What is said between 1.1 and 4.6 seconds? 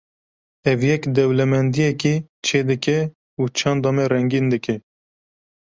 dewlemendiyekê çêdike û çanda me rengîn